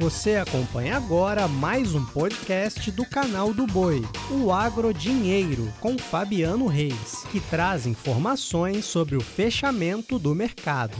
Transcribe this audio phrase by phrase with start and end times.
[0.00, 6.66] Você acompanha agora mais um podcast do canal do Boi, o Agro Dinheiro, com Fabiano
[6.66, 10.96] Reis, que traz informações sobre o fechamento do mercado.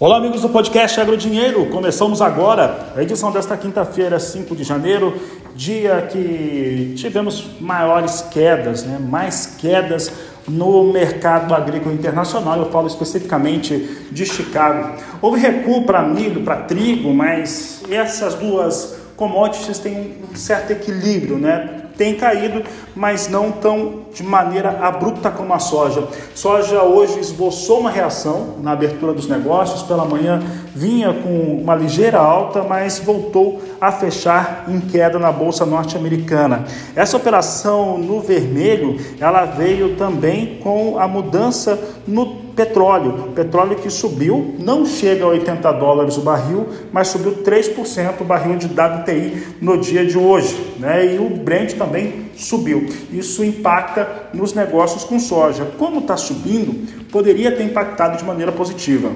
[0.00, 1.68] Olá, amigos do podcast Agro Dinheiro.
[1.68, 5.20] Começamos agora a edição desta quinta-feira, 5 de janeiro,
[5.54, 8.98] dia que tivemos maiores quedas, né?
[8.98, 10.10] mais quedas
[10.48, 14.96] no mercado agrícola internacional, eu falo especificamente de Chicago.
[15.20, 21.78] Houve recuo para milho, para trigo, mas essas duas commodities têm um certo equilíbrio, né?
[21.96, 22.62] Tem caído,
[22.96, 26.08] mas não tão de maneira abrupta como a soja.
[26.34, 30.42] Soja hoje esboçou uma reação na abertura dos negócios, pela manhã
[30.74, 36.64] vinha com uma ligeira alta, mas voltou a fechar em queda na bolsa norte-americana.
[36.94, 43.32] Essa operação no vermelho, ela veio também com a mudança no petróleo.
[43.34, 48.56] Petróleo que subiu, não chega a 80 dólares o barril, mas subiu 3% o barril
[48.56, 50.74] de WTI no dia de hoje.
[50.78, 51.14] Né?
[51.14, 52.86] E o Brent também subiu.
[53.12, 55.66] Isso impacta nos negócios com soja.
[55.78, 59.10] Como está subindo, poderia ter impactado de maneira positiva.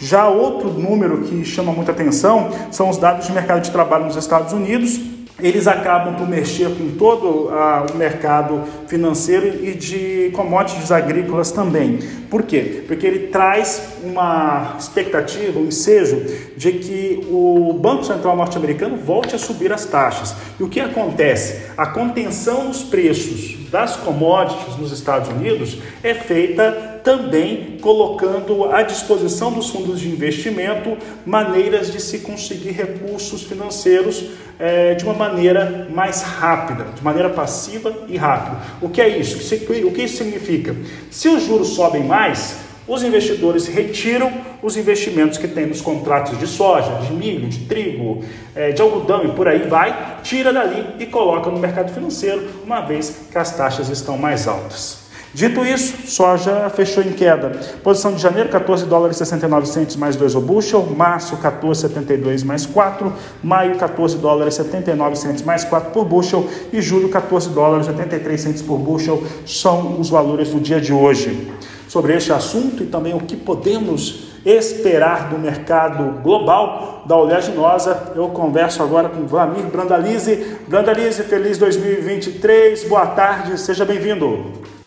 [0.00, 4.16] Já outro número que chama muita atenção são os dados de mercado de trabalho nos
[4.16, 5.00] Estados Unidos,
[5.40, 12.00] eles acabam por mexer com todo ah, o mercado financeiro e de commodities agrícolas também.
[12.28, 12.82] Por quê?
[12.88, 16.24] Porque ele traz uma expectativa, um ensejo
[16.56, 20.34] de que o Banco Central norte-americano volte a subir as taxas.
[20.58, 21.66] E o que acontece?
[21.76, 29.52] A contenção nos preços das commodities nos Estados Unidos é feita também colocando à disposição
[29.52, 34.24] dos fundos de investimento maneiras de se conseguir recursos financeiros
[34.58, 38.58] é, de uma maneira mais rápida, de maneira passiva e rápida.
[38.80, 39.38] O que é isso?
[39.84, 40.76] O que isso significa?
[41.10, 42.56] Se os juros sobem mais,
[42.88, 48.24] os investidores retiram os investimentos que têm nos contratos de soja, de milho, de trigo,
[48.54, 52.80] é, de algodão e por aí vai, tira dali e coloca no mercado financeiro, uma
[52.80, 55.07] vez que as taxas estão mais altas.
[55.34, 57.50] Dito isso, soja fechou em queda.
[57.82, 60.86] Posição de janeiro, 14 dólares e 69 centos mais 2 o bushel.
[60.96, 63.12] Março, 14,72 mais 4.
[63.42, 66.48] Maio, 14 dólares e 79 centos mais 4 por bushel.
[66.72, 70.92] E julho, 14 dólares e 83 centos por bushel são os valores do dia de
[70.92, 71.52] hoje.
[71.88, 78.28] Sobre este assunto e também o que podemos esperar do mercado global da oleaginosa, eu
[78.28, 80.58] converso agora com Vlamir Brandalize.
[80.66, 84.77] Brandalize, feliz 2023, boa tarde, seja bem-vindo.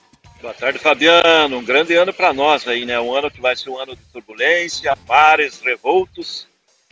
[0.41, 1.59] Boa tarde, Fabiano.
[1.59, 2.99] Um grande ano para nós aí, né?
[2.99, 6.47] Um ano que vai ser um ano de turbulência, pares, revoltos,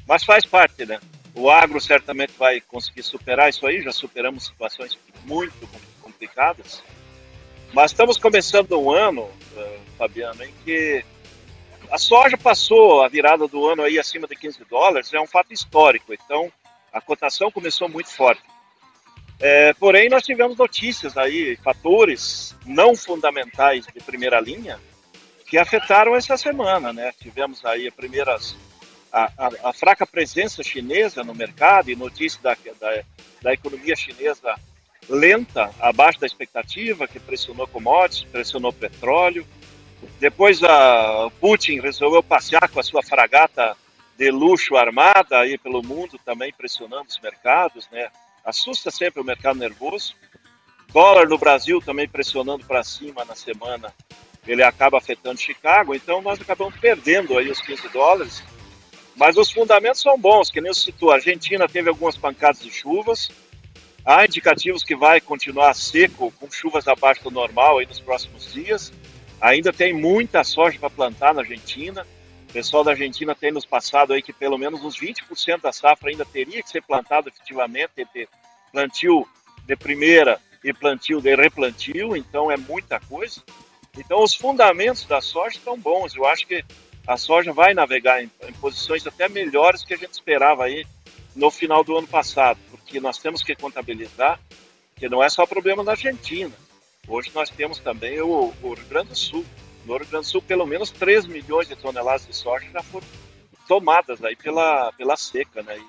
[0.07, 0.99] mas faz parte, né?
[1.33, 4.95] O agro certamente vai conseguir superar isso aí, já superamos situações
[5.25, 5.67] muito
[5.99, 6.83] complicadas.
[7.73, 11.03] Mas estamos começando um ano, uh, Fabiano, em que
[11.89, 15.51] a soja passou a virada do ano aí acima de 15 dólares, é um fato
[15.51, 16.13] histórico.
[16.13, 16.51] Então,
[16.93, 18.43] a cotação começou muito forte.
[19.39, 24.77] É, porém, nós tivemos notícias aí, fatores não fundamentais de primeira linha
[25.45, 27.11] que afetaram essa semana, né?
[27.19, 28.55] Tivemos aí primeiras
[29.11, 33.03] a, a, a, fraca presença chinesa no mercado e notícia da, da,
[33.41, 34.53] da, economia chinesa
[35.09, 39.47] lenta, abaixo da expectativa, que pressionou commodities, pressionou petróleo.
[40.19, 43.75] Depois a Putin resolveu passear com a sua fragata
[44.17, 48.09] de luxo armada aí pelo mundo, também pressionando os mercados, né?
[48.43, 50.15] Assusta sempre o mercado nervoso.
[50.91, 53.93] Dólar no Brasil também pressionando para cima na semana,
[54.47, 58.43] ele acaba afetando Chicago, então nós acabamos perdendo aí os 15 dólares.
[59.15, 62.71] Mas os fundamentos são bons, que nem eu citou, a Argentina teve algumas pancadas de
[62.71, 63.29] chuvas,
[64.03, 68.91] há indicativos que vai continuar seco, com chuvas abaixo do normal aí nos próximos dias.
[69.41, 72.05] Ainda tem muita soja para plantar na Argentina.
[72.49, 76.09] O pessoal da Argentina tem nos passado aí que pelo menos uns 20% da safra
[76.09, 78.27] ainda teria que ser plantado efetivamente entre
[78.71, 79.27] plantio
[79.65, 83.43] de primeira e plantio de replantio, então é muita coisa.
[83.95, 86.15] Então os fundamentos da soja estão bons.
[86.15, 86.65] Eu acho que
[87.05, 90.87] a soja vai navegar em, em posições até melhores que a gente esperava aí
[91.35, 94.39] no final do ano passado, porque nós temos que contabilizar
[94.95, 96.51] que não é só problema da Argentina.
[97.07, 99.45] Hoje nós temos também o, o Rio Grande do Sul.
[99.89, 103.07] No Rio Grande do Sul, pelo menos 3 milhões de toneladas de soja já foram
[103.67, 105.79] tomadas aí pela, pela seca, né?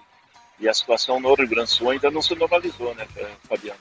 [0.59, 3.07] E, e a situação no Rio Grande do Sul ainda não se normalizou, né,
[3.47, 3.79] Fabiano?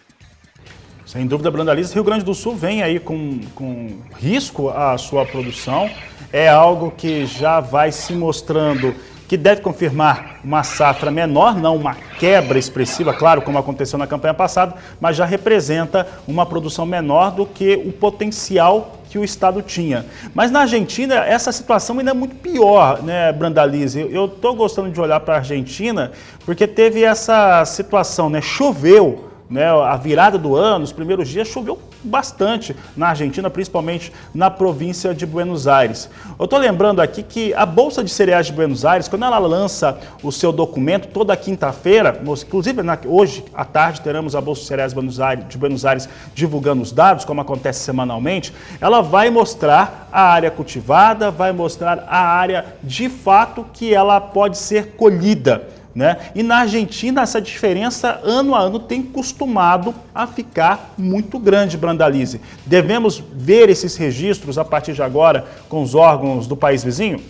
[1.06, 1.94] Sem dúvida, Brandaliza.
[1.94, 5.90] Rio Grande do Sul vem aí com, com risco à sua produção.
[6.34, 8.94] É algo que já vai se mostrando
[9.30, 14.34] que deve confirmar uma safra menor, não uma quebra expressiva, claro, como aconteceu na campanha
[14.34, 20.04] passada, mas já representa uma produção menor do que o potencial que o Estado tinha.
[20.34, 24.00] Mas na Argentina, essa situação ainda é muito pior, né, Brandalize?
[24.00, 26.12] Eu estou gostando de olhar para a Argentina
[26.44, 28.42] porque teve essa situação, né?
[28.42, 34.50] Choveu né, a virada do ano, os primeiros dias, choveu bastante na Argentina, principalmente na
[34.50, 36.10] província de Buenos Aires.
[36.38, 40.00] Eu estou lembrando aqui que a Bolsa de Cereais de Buenos Aires, quando ela lança
[40.24, 45.58] o seu documento toda quinta-feira, inclusive hoje à tarde teremos a Bolsa de Cereais de
[45.58, 51.52] Buenos Aires divulgando os dados, como acontece semanalmente, ela vai mostrar a área cultivada, vai
[51.52, 55.79] mostrar a área de fato que ela pode ser colhida.
[55.94, 56.32] Né?
[56.36, 62.40] E na Argentina, essa diferença ano a ano tem costumado a ficar muito grande, Brandalize.
[62.66, 67.24] Devemos ver esses registros a partir de agora com os órgãos do país vizinho?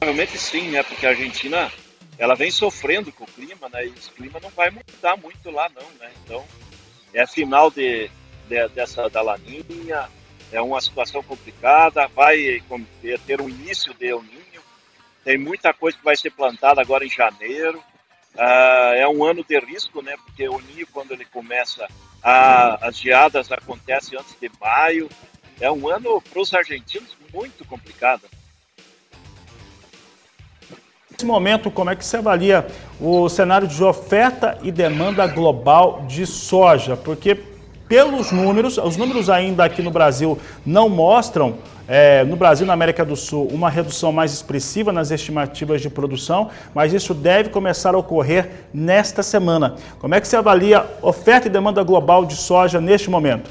[0.00, 0.82] Provavelmente sim, né?
[0.82, 1.70] Porque a Argentina
[2.18, 3.86] ela vem sofrendo com o clima, né?
[3.86, 6.10] E o clima não vai mudar muito lá, não, né?
[6.24, 6.44] Então,
[7.12, 8.10] é final de,
[8.48, 10.08] de dessa da laninha,
[10.52, 12.62] é uma situação complicada, vai
[13.26, 14.22] ter um início de El
[15.24, 17.82] tem muita coisa que vai ser plantada agora em janeiro.
[18.36, 20.14] Ah, é um ano de risco, né?
[20.24, 21.88] Porque o Ninho, quando ele começa,
[22.22, 25.08] a, as geadas acontecem antes de maio.
[25.60, 28.22] É um ano para os argentinos muito complicado.
[31.10, 32.66] Nesse momento, como é que você avalia
[33.00, 36.96] o cenário de oferta e demanda global de soja?
[36.96, 37.36] Porque
[37.88, 41.58] pelos números, os números ainda aqui no Brasil não mostram
[41.88, 45.90] é, no Brasil e na América do Sul uma redução mais expressiva nas estimativas de
[45.90, 49.76] produção, mas isso deve começar a ocorrer nesta semana.
[49.98, 53.50] Como é que você avalia oferta e demanda global de soja neste momento?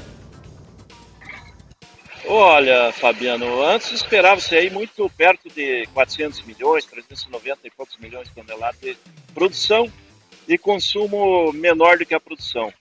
[2.26, 8.34] Olha, Fabiano, antes esperava-se aí muito perto de 400 milhões, 390 e poucos milhões de
[8.34, 8.96] toneladas de
[9.34, 9.90] produção
[10.48, 12.72] e consumo menor do que a produção.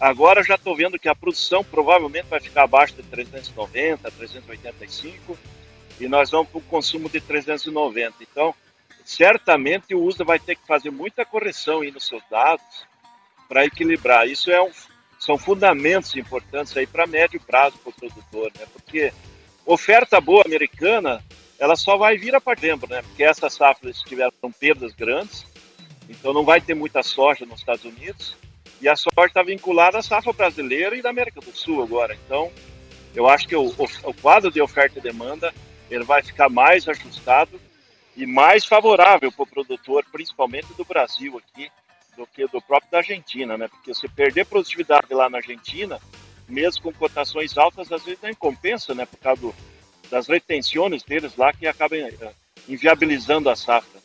[0.00, 5.38] Agora já estou vendo que a produção provavelmente vai ficar abaixo de 390, 385
[5.98, 8.16] e nós vamos para o consumo de 390.
[8.20, 8.54] Então,
[9.04, 12.86] certamente o USA vai ter que fazer muita correção aí nos seus dados
[13.48, 14.28] para equilibrar.
[14.28, 14.70] Isso é um,
[15.18, 18.66] são fundamentos importantes aí para médio prazo para o produtor, né?
[18.70, 19.10] Porque
[19.64, 21.24] oferta boa americana,
[21.58, 23.00] ela só vai vir a partir de dezembro, né?
[23.00, 25.46] Porque essas safras tiveram perdas grandes,
[26.06, 28.36] então não vai ter muita soja nos Estados Unidos
[28.80, 32.14] e a sorte está vinculada à safra brasileira e da América do Sul agora.
[32.26, 32.50] Então,
[33.14, 35.52] eu acho que o, o, quadro de oferta e demanda
[35.90, 37.60] ele vai ficar mais ajustado
[38.14, 41.70] e mais favorável para o produtor, principalmente do Brasil aqui,
[42.16, 43.68] do que do próprio da Argentina, né?
[43.68, 46.00] Porque se perder produtividade lá na Argentina,
[46.48, 49.06] mesmo com cotações altas, às vezes nem compensa, né?
[49.06, 49.54] Por causa do,
[50.10, 52.32] das retenções deles lá que acabam eh,
[52.68, 53.95] inviabilizando a safra.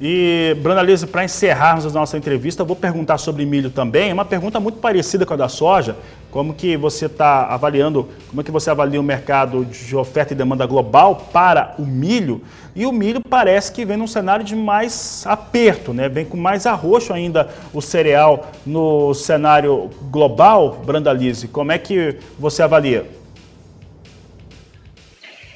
[0.00, 4.10] E, Brandalize, para encerrarmos a nossa entrevista, vou perguntar sobre milho também.
[4.10, 5.96] É uma pergunta muito parecida com a da soja.
[6.32, 10.36] Como que você está avaliando, como é que você avalia o mercado de oferta e
[10.36, 12.42] demanda global para o milho?
[12.74, 16.08] E o milho parece que vem num cenário de mais aperto, né?
[16.08, 21.46] Vem com mais arroxo ainda o cereal no cenário global, Brandalize.
[21.46, 23.08] Como é que você avalia?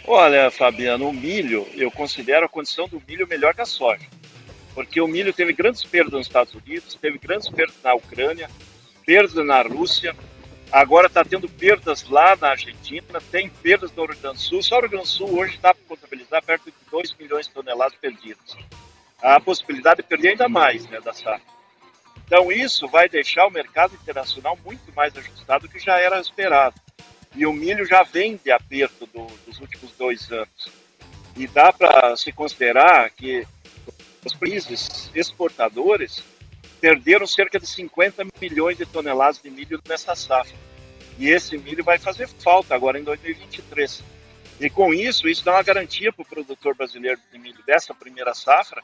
[0.06, 4.06] Olha, Fabiano, o milho, eu considero a condição do milho melhor que a soja
[4.74, 8.50] porque o milho teve grandes perdas nos Estados Unidos, teve grandes perdas na Ucrânia,
[9.04, 10.14] perdas na Rússia,
[10.70, 14.62] agora está tendo perdas lá na Argentina, tem perdas no Rio Grande do Sul.
[14.62, 17.54] Só o Rio Grande do Sul hoje dá para contabilizar perto de 2 milhões de
[17.54, 18.56] toneladas perdidas.
[19.20, 21.40] Há a possibilidade de perder ainda mais né, da safra.
[22.24, 26.78] Então isso vai deixar o mercado internacional muito mais ajustado do que já era esperado.
[27.34, 30.68] E o milho já vem de aperto do, dos últimos dois anos.
[31.36, 33.46] E dá para se considerar que
[34.28, 36.22] os países exportadores
[36.80, 40.56] perderam cerca de 50 milhões de toneladas de milho nessa safra.
[41.18, 44.02] E esse milho vai fazer falta agora em 2023.
[44.60, 48.34] E com isso, isso dá uma garantia para o produtor brasileiro de milho dessa primeira
[48.34, 48.82] safra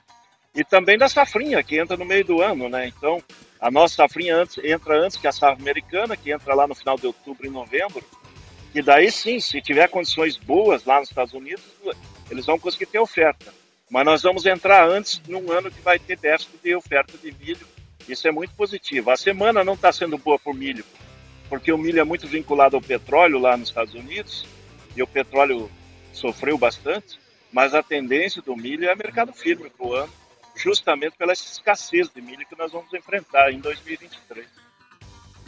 [0.54, 2.86] e também da safrinha, que entra no meio do ano, né?
[2.86, 3.22] Então,
[3.60, 6.96] a nossa safrinha antes, entra antes que a safra americana, que entra lá no final
[6.96, 8.04] de outubro e novembro.
[8.74, 11.64] E daí sim, se tiver condições boas lá nos Estados Unidos,
[12.30, 13.63] eles vão conseguir ter oferta.
[13.90, 17.66] Mas nós vamos entrar antes num ano que vai ter déficit de oferta de milho.
[18.08, 19.10] Isso é muito positivo.
[19.10, 20.84] A semana não está sendo boa por milho,
[21.48, 24.44] porque o milho é muito vinculado ao petróleo lá nos Estados Unidos
[24.96, 25.70] e o petróleo
[26.12, 27.18] sofreu bastante.
[27.52, 30.12] Mas a tendência do milho é mercado firme para o ano,
[30.56, 34.44] justamente pela escassez de milho que nós vamos enfrentar em 2023.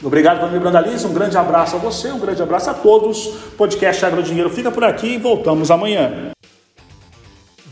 [0.01, 1.05] Obrigado, Vladimir Brandalize.
[1.05, 3.27] Um grande abraço a você, um grande abraço a todos.
[3.57, 6.31] Podcast Agro Dinheiro fica por aqui e voltamos amanhã.